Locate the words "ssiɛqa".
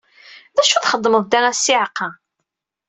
1.57-2.07